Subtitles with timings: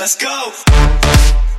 [0.00, 1.49] Let's go.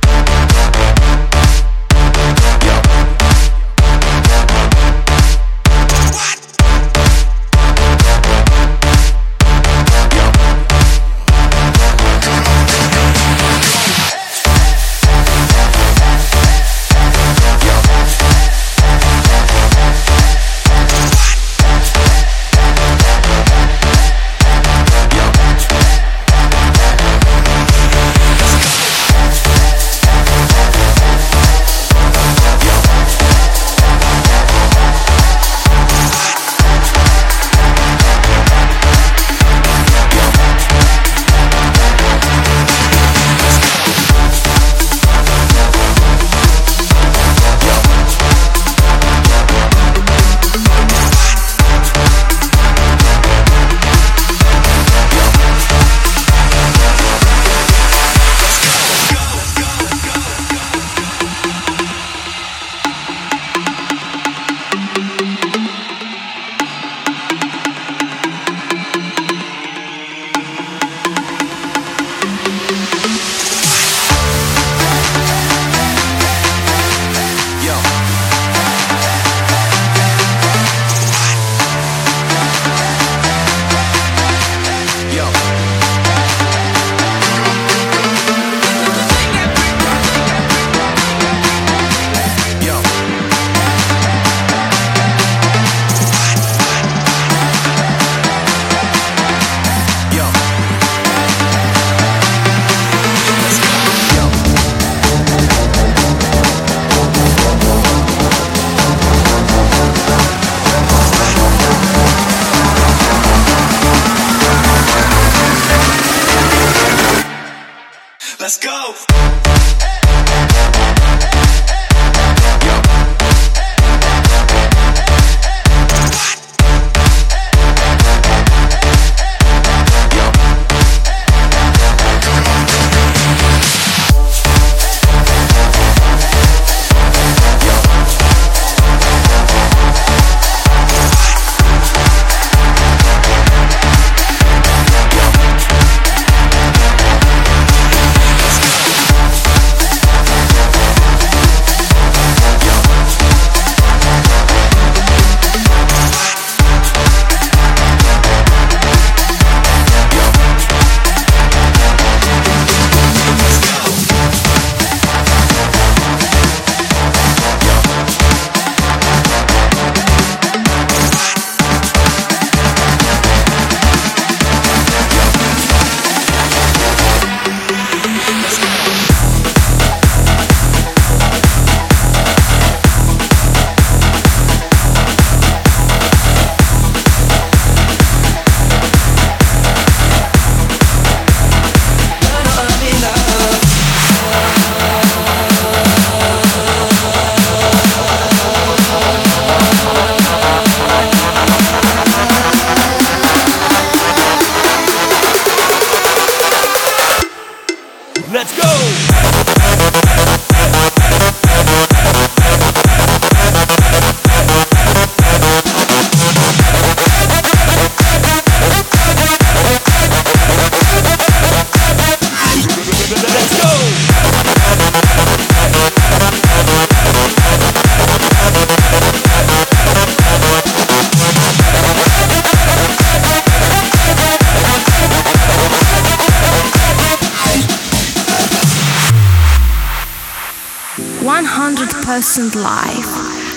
[242.12, 243.08] 100% live.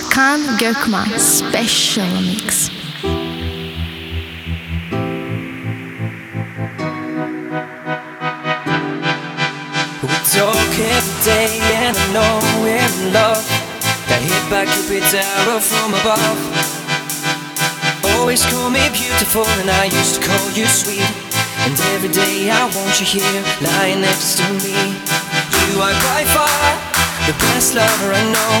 [0.08, 2.70] Kaan Gökman Special Mix.
[10.00, 13.44] We talk every day and I know we're in love.
[14.08, 16.40] Got hit by Cupid's arrow from above.
[18.16, 21.04] Always call me beautiful and I used to call you sweet.
[21.68, 24.96] And every day I want you here, lying next to me.
[25.68, 26.85] You are by far
[27.26, 28.54] the best lover I know.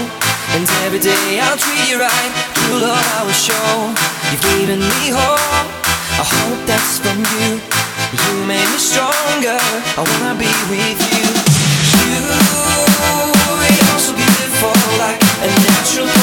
[0.58, 3.94] And every day I'll treat you right, true love I will show.
[4.30, 5.70] You've given me hope,
[6.18, 7.62] I hope that's from you.
[8.10, 9.58] You made me stronger,
[9.94, 11.26] I wanna be with you.
[12.10, 12.26] You,
[13.70, 16.15] you're so beautiful, like a natural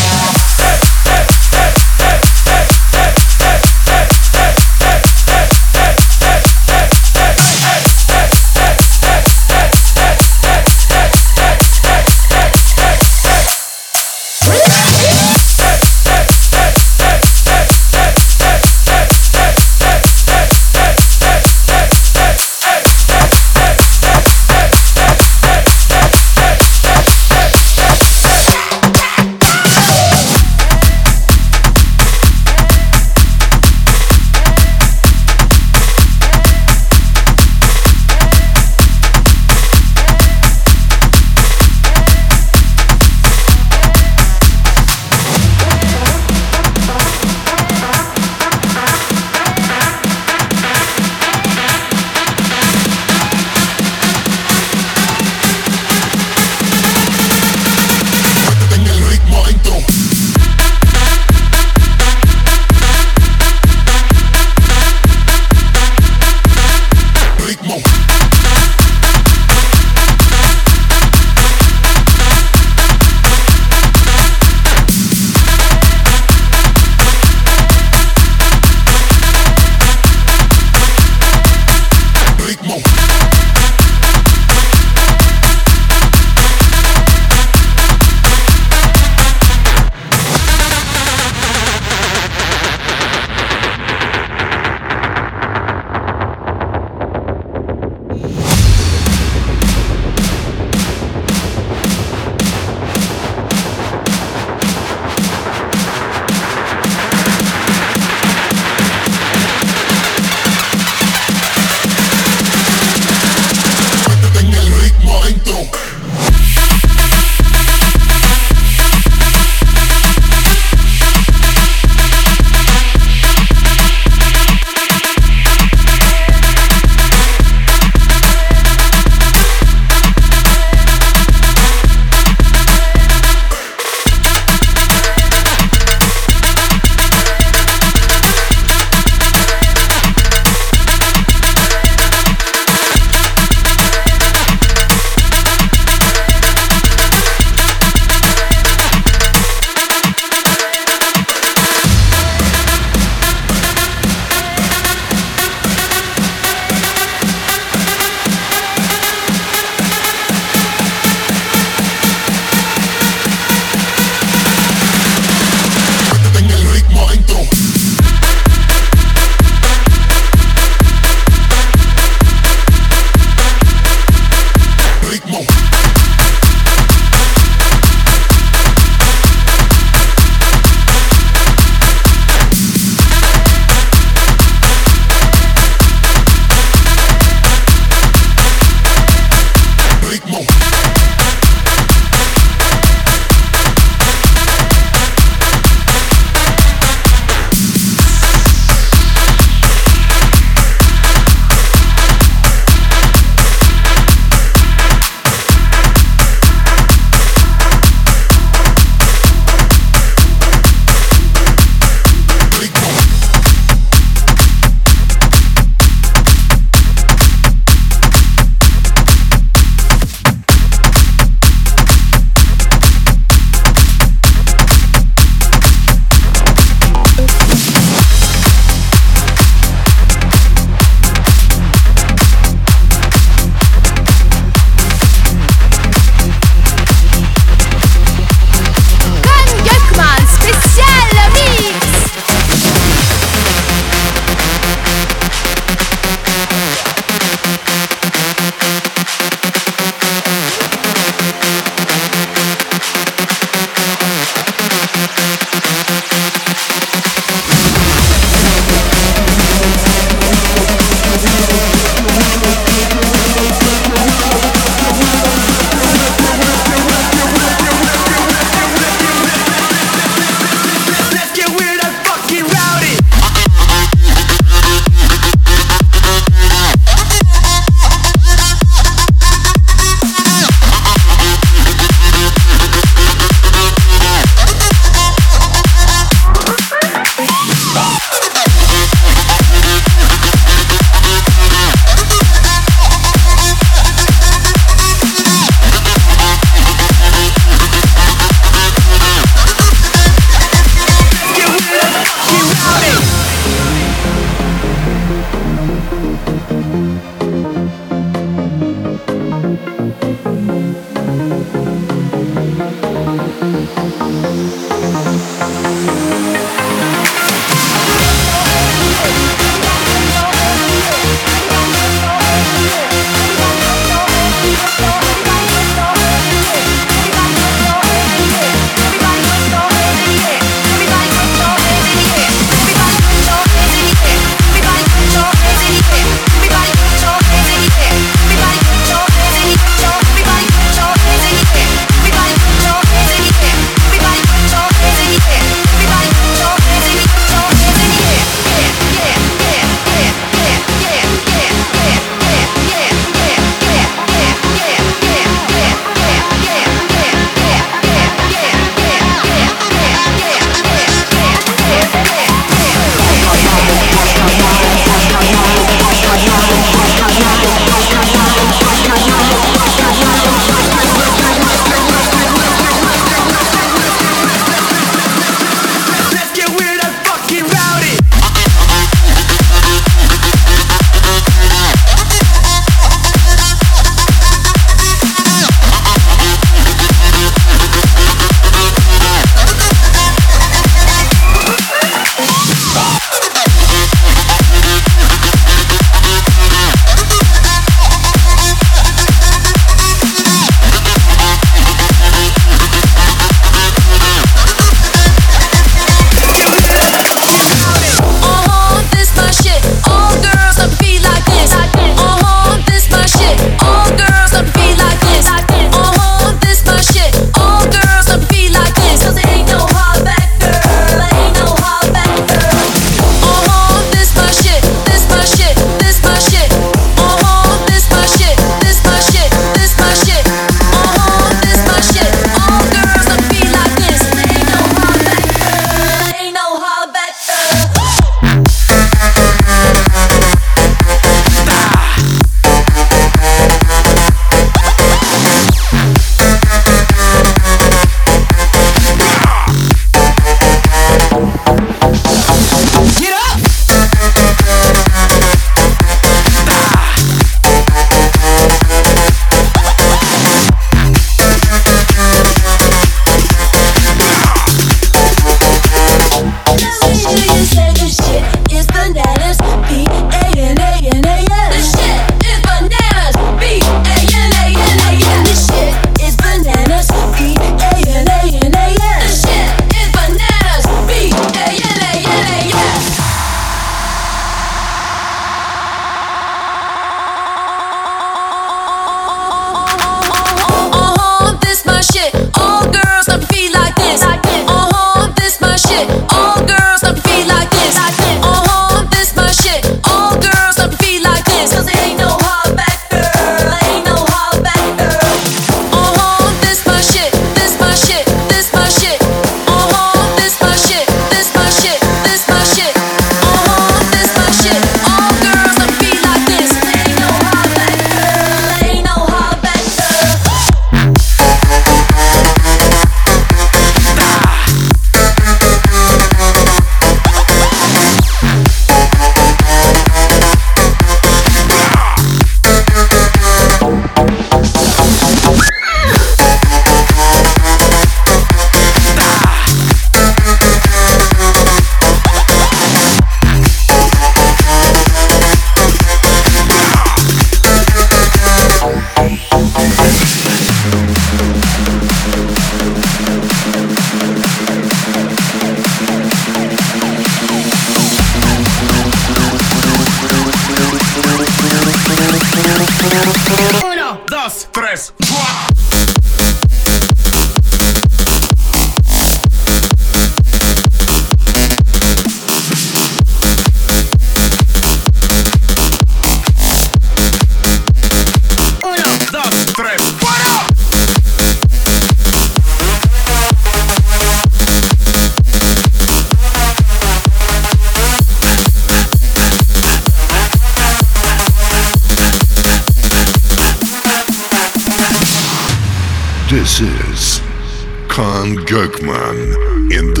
[599.73, 600.00] in the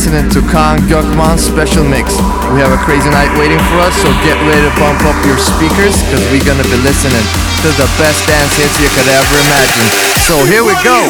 [0.00, 2.16] listening to Kaan Gökman's special mix.
[2.56, 5.36] We have a crazy night waiting for us, so get ready to bump up your
[5.36, 7.20] speakers, because we're gonna be listening
[7.60, 9.88] to the best dance hits you could ever imagine.
[10.24, 11.04] So here we go.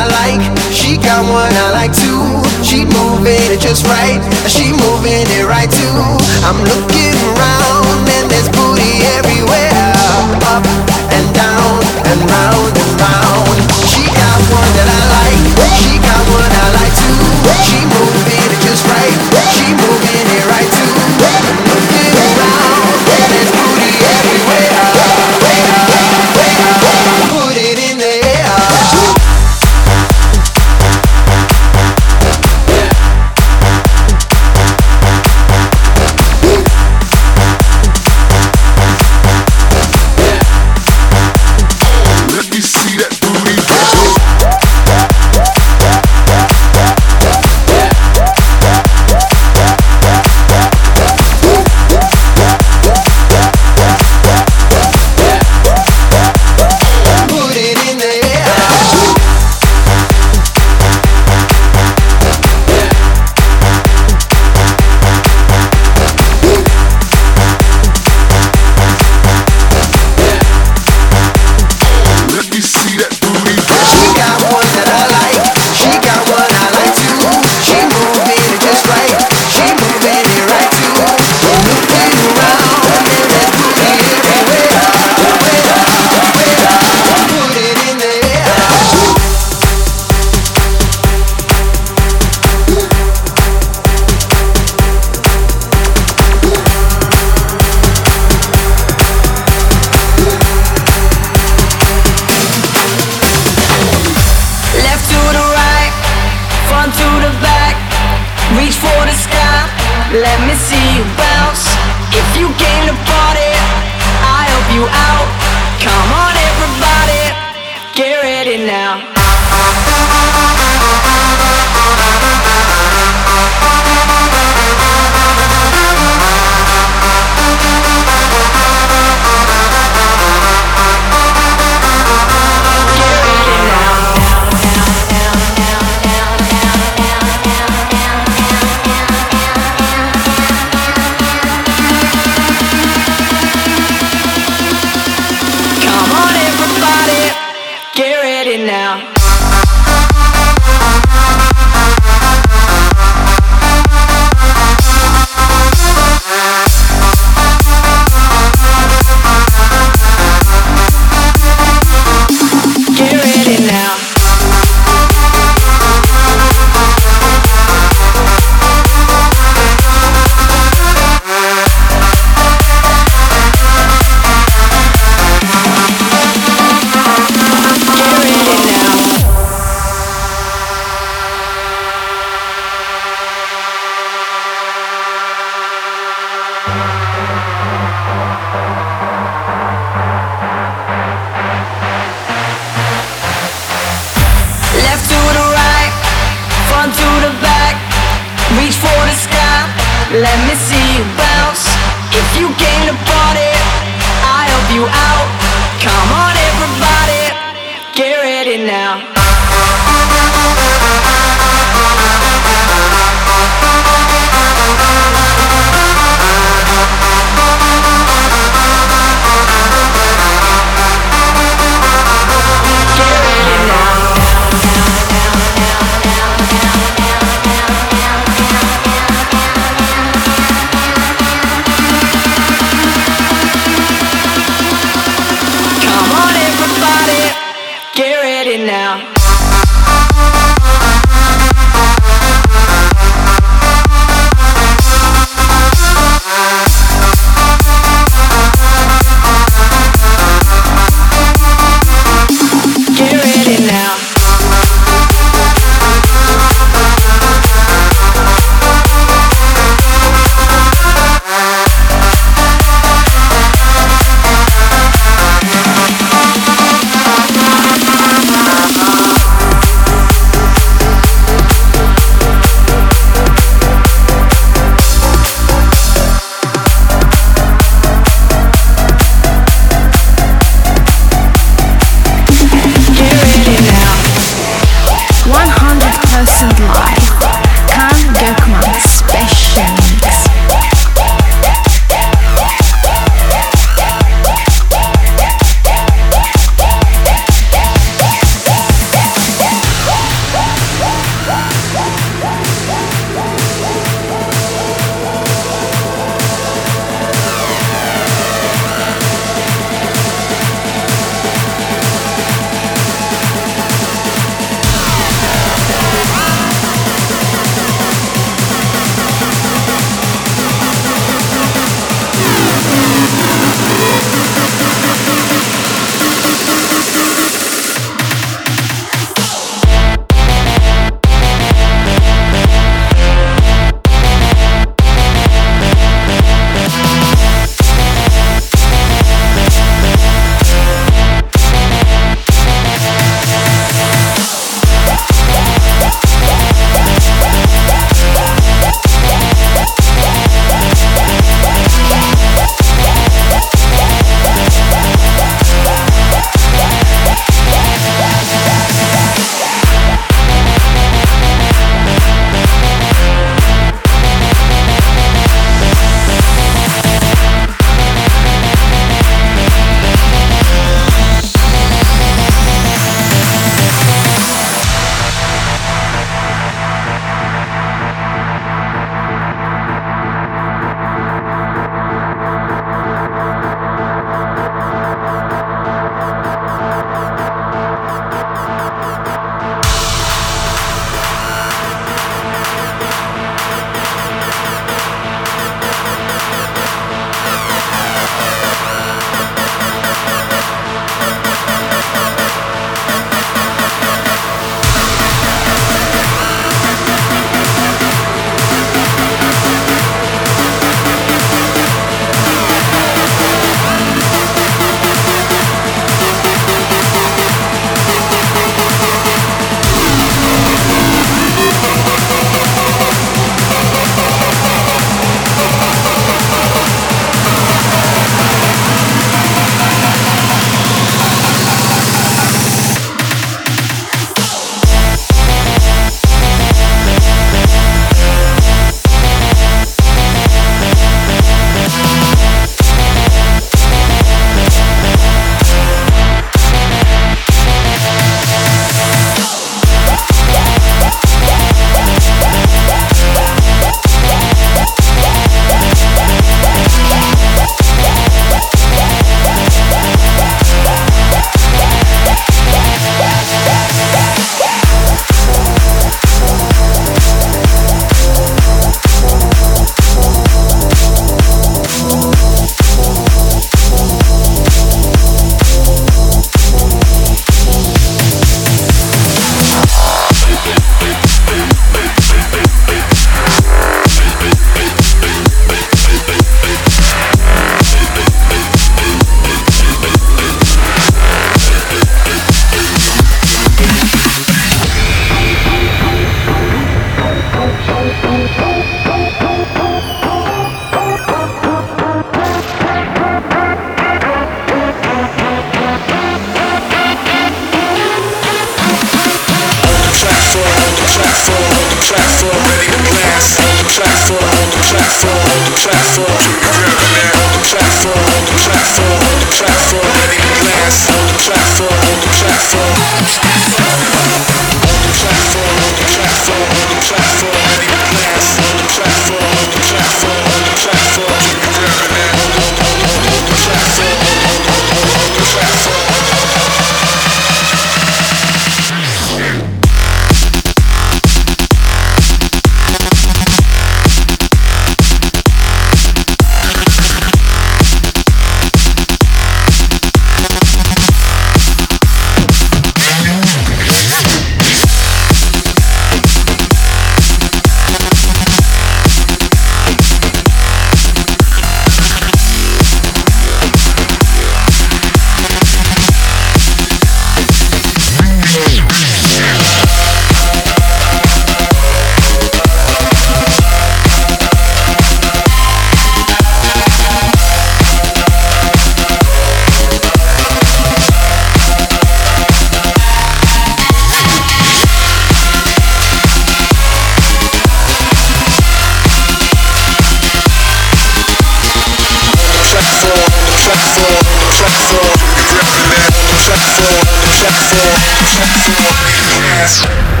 [599.43, 600.00] Check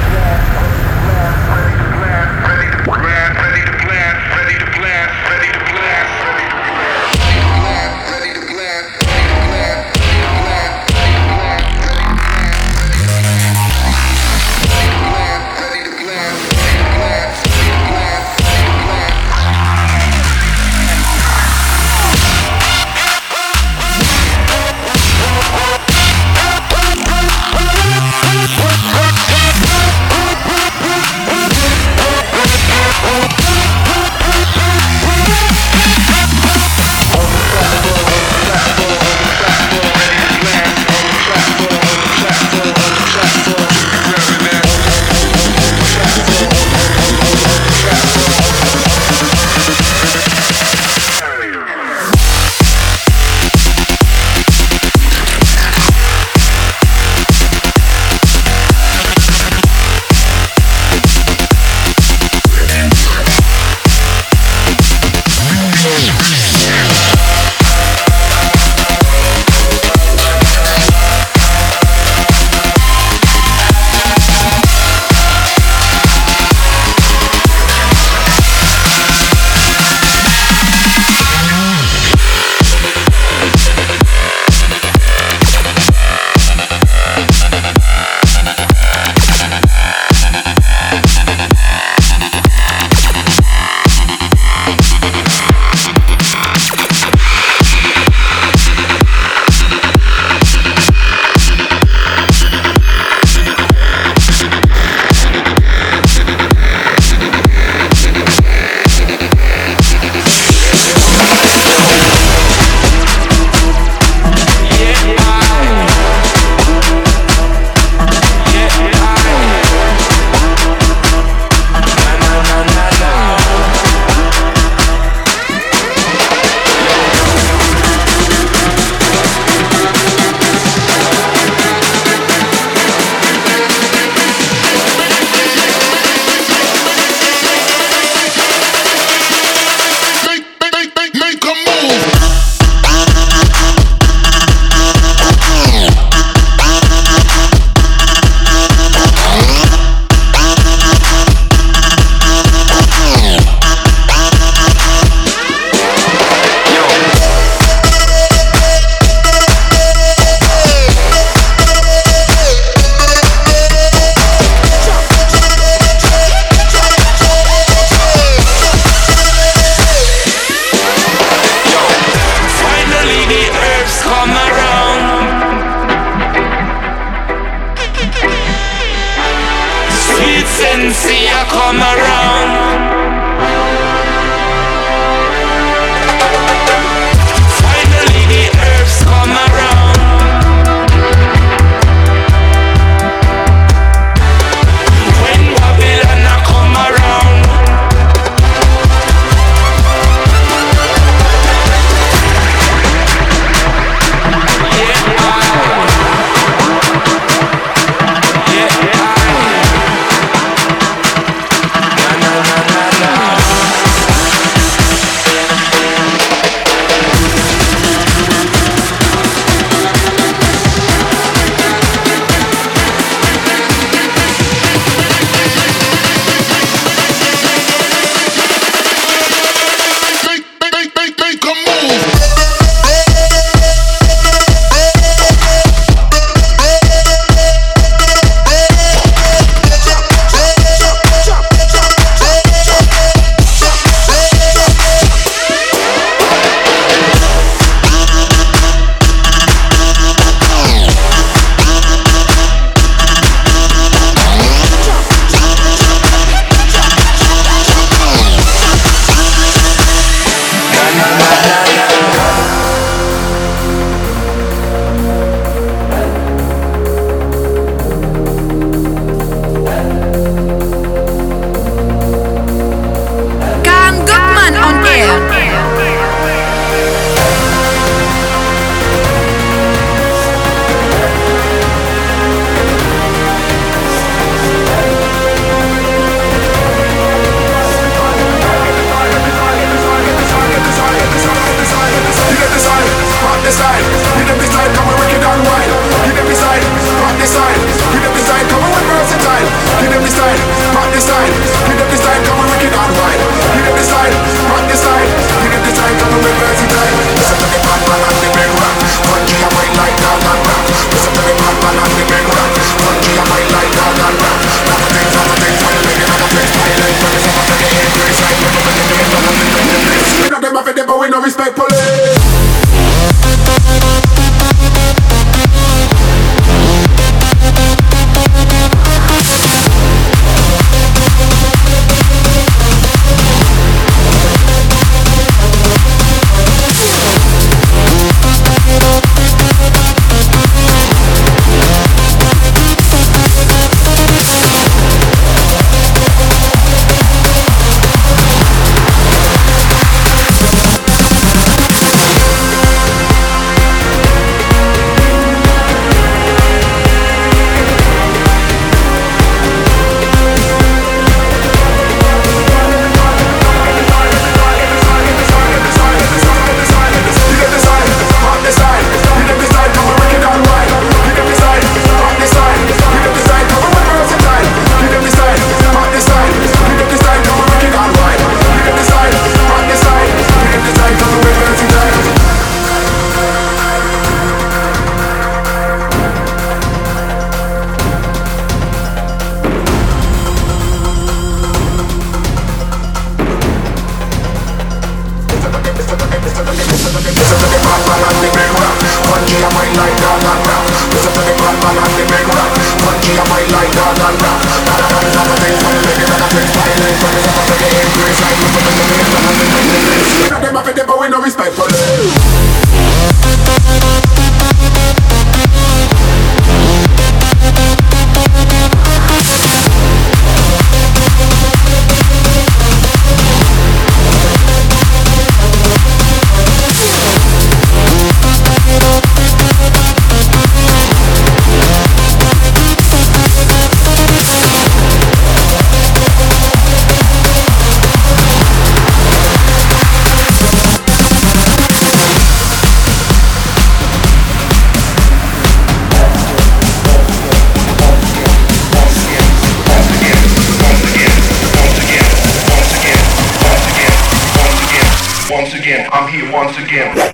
[456.11, 457.10] here once again.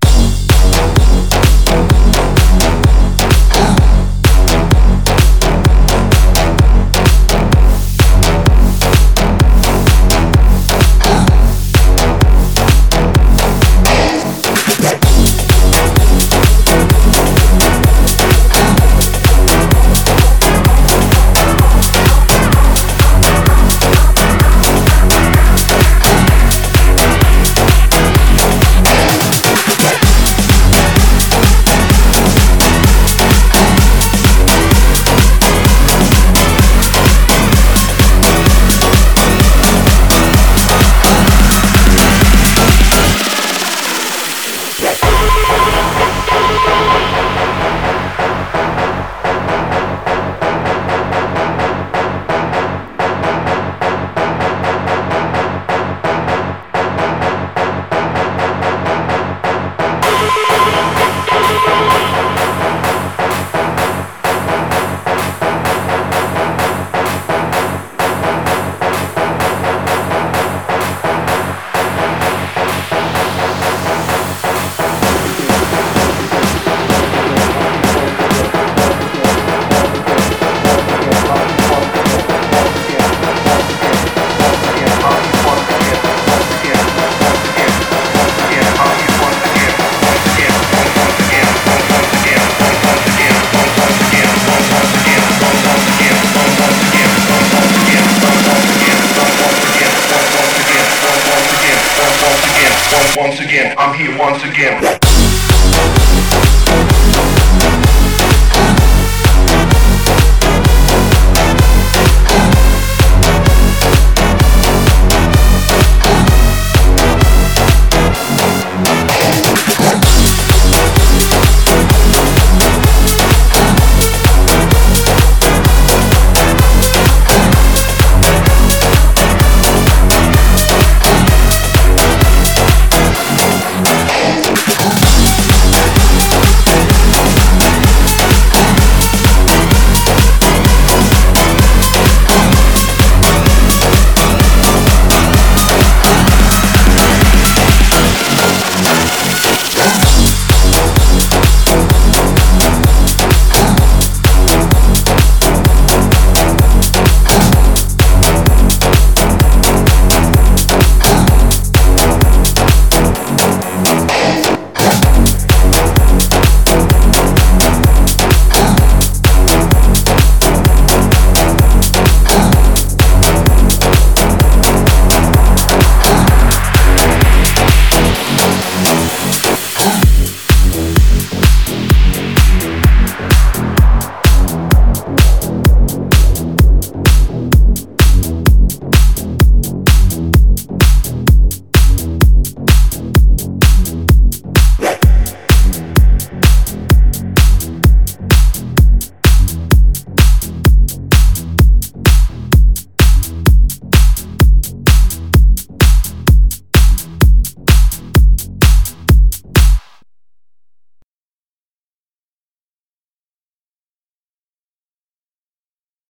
[103.17, 105.06] Once again, I'm here once again.